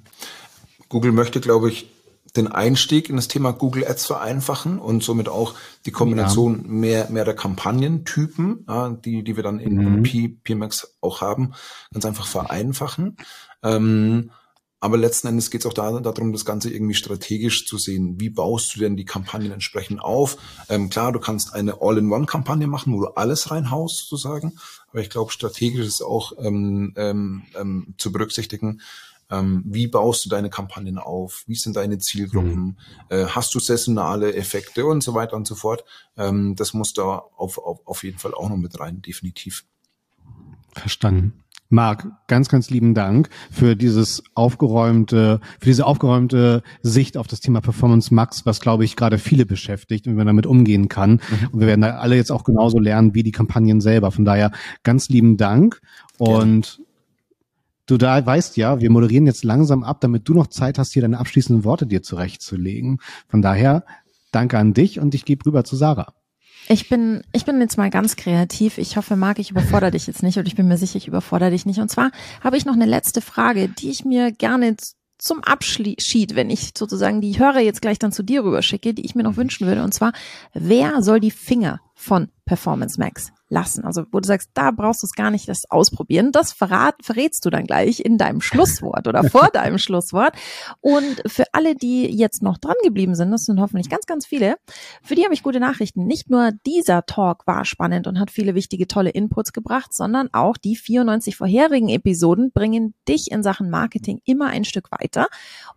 [0.90, 1.90] Google möchte, glaube ich,
[2.38, 6.68] den Einstieg in das Thema Google Ads vereinfachen und somit auch die Kombination ja.
[6.68, 10.40] mehr, mehr der Kampagnentypen, ja, die, die wir dann in mhm.
[10.44, 11.54] PMAX auch haben,
[11.92, 13.18] ganz einfach vereinfachen.
[13.64, 14.32] Ähm,
[14.80, 18.20] aber letzten Endes geht es auch da, darum, das Ganze irgendwie strategisch zu sehen.
[18.20, 20.38] Wie baust du denn die Kampagnen entsprechend auf?
[20.70, 24.54] Ähm, klar, du kannst eine All-in-One-Kampagne machen, wo du alles reinhaust, sozusagen.
[24.90, 28.82] Aber ich glaube, strategisch ist auch ähm, ähm, ähm, zu berücksichtigen,
[29.30, 31.44] ähm, wie baust du deine Kampagnen auf?
[31.48, 32.78] Wie sind deine Zielgruppen?
[33.10, 33.36] Mhm.
[33.36, 35.84] Hast du saisonale Effekte und so weiter und so fort?
[36.16, 39.66] Ähm, das muss da auf, auf, auf jeden Fall auch noch mit rein, definitiv.
[40.74, 41.44] Verstanden.
[41.70, 47.62] Marc, ganz, ganz lieben Dank für dieses aufgeräumte, für diese aufgeräumte Sicht auf das Thema
[47.62, 51.12] Performance Max, was glaube ich gerade viele beschäftigt und wie man damit umgehen kann.
[51.12, 51.48] Mhm.
[51.52, 54.12] Und wir werden da alle jetzt auch genauso lernen wie die Kampagnen selber.
[54.12, 54.52] Von daher
[54.84, 55.82] ganz lieben Dank
[56.18, 56.84] und ja.
[57.88, 61.04] Du da weißt ja, wir moderieren jetzt langsam ab, damit du noch Zeit hast, hier
[61.04, 63.00] deine abschließenden Worte dir zurechtzulegen.
[63.30, 63.86] Von daher
[64.34, 66.14] danke an dich und ich gebe rüber zu Sarah.
[66.70, 68.78] Ich bin, ich bin jetzt mal ganz kreativ.
[68.78, 71.52] Ich hoffe, Marc, ich überfordere dich jetzt nicht und ich bin mir sicher, ich überfordere
[71.52, 71.80] dich nicht.
[71.80, 72.12] Und zwar
[72.44, 74.76] habe ich noch eine letzte Frage, die ich mir gerne
[75.18, 79.06] zum Abschied, wenn ich sozusagen die Hörer jetzt gleich dann zu dir rüber schicke, die
[79.06, 79.84] ich mir noch wünschen würde.
[79.84, 80.12] Und zwar,
[80.54, 83.86] wer soll die Finger von Performance Max lassen.
[83.86, 86.32] Also wo du sagst, da brauchst du es gar nicht das ausprobieren.
[86.32, 90.34] Das verrat, verrätst du dann gleich in deinem Schlusswort oder vor deinem Schlusswort.
[90.82, 94.56] Und für alle, die jetzt noch dran geblieben sind, das sind hoffentlich ganz, ganz viele,
[95.02, 96.06] für die habe ich gute Nachrichten.
[96.06, 100.58] Nicht nur dieser Talk war spannend und hat viele wichtige, tolle Inputs gebracht, sondern auch
[100.58, 105.28] die 94 vorherigen Episoden bringen dich in Sachen Marketing immer ein Stück weiter.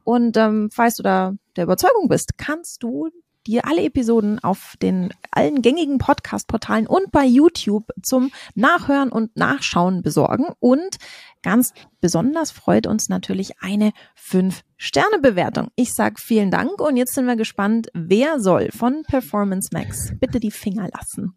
[0.04, 3.10] Und ähm, falls du da der Überzeugung bist, kannst du
[3.46, 10.02] dir alle Episoden auf den allen gängigen Podcast-Portalen und bei YouTube zum Nachhören und Nachschauen
[10.02, 10.46] besorgen.
[10.58, 10.96] Und
[11.42, 15.68] ganz besonders freut uns natürlich eine 5-Sterne-Bewertung.
[15.76, 20.40] Ich sage vielen Dank und jetzt sind wir gespannt, wer soll von Performance Max bitte
[20.40, 21.34] die Finger lassen.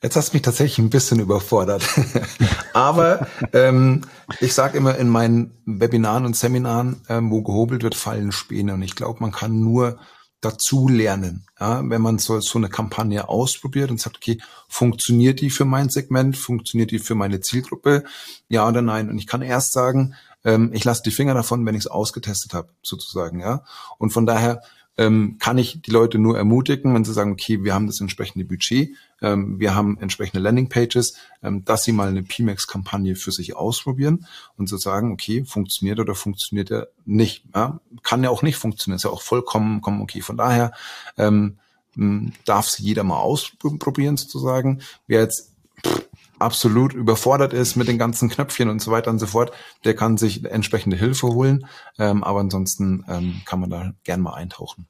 [0.00, 1.82] Jetzt hast du mich tatsächlich ein bisschen überfordert.
[2.72, 4.02] Aber ähm,
[4.38, 8.74] ich sage immer in meinen Webinaren und Seminaren, ähm, wo gehobelt wird, fallen Späne.
[8.74, 9.98] Und ich glaube, man kann nur
[10.40, 11.46] dazu lernen.
[11.58, 15.88] Ja, wenn man so, so eine Kampagne ausprobiert und sagt, okay, funktioniert die für mein
[15.88, 18.04] Segment, funktioniert die für meine Zielgruppe,
[18.48, 19.10] ja oder nein?
[19.10, 22.54] Und ich kann erst sagen, ähm, ich lasse die Finger davon, wenn ich es ausgetestet
[22.54, 23.64] habe, sozusagen, ja.
[23.98, 24.62] Und von daher
[24.98, 28.44] ähm, kann ich die Leute nur ermutigen, wenn sie sagen, okay, wir haben das entsprechende
[28.44, 28.90] Budget,
[29.22, 34.68] ähm, wir haben entsprechende Landingpages, ähm, dass sie mal eine PMAX-Kampagne für sich ausprobieren und
[34.68, 37.44] so sagen, okay, funktioniert oder funktioniert er nicht.
[37.54, 37.80] Ja?
[38.02, 40.20] Kann ja auch nicht funktionieren, ist ja auch vollkommen, vollkommen okay.
[40.20, 40.72] Von daher
[41.16, 41.58] ähm,
[42.44, 44.80] darf sie jeder mal ausprobieren sozusagen.
[45.06, 45.52] Wer jetzt
[46.38, 49.52] absolut überfordert ist mit den ganzen Knöpfchen und so weiter und so fort,
[49.84, 51.66] der kann sich entsprechende Hilfe holen.
[51.98, 54.86] Ähm, aber ansonsten ähm, kann man da gern mal eintauchen.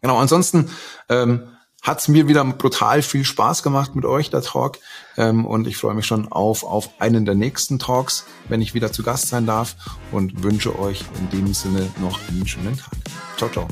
[0.00, 0.70] Genau, ansonsten
[1.08, 1.48] ähm,
[1.82, 4.78] hat mir wieder brutal viel Spaß gemacht mit euch, der Talk.
[5.16, 8.92] Ähm, und ich freue mich schon auf, auf einen der nächsten Talks, wenn ich wieder
[8.92, 9.76] zu Gast sein darf
[10.10, 12.92] und wünsche euch in dem Sinne noch einen schönen Tag.
[13.36, 13.68] Ciao, ciao.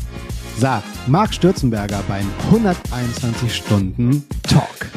[0.58, 4.90] Sagt Marc Stürzenberger beim 121 Stunden Talk.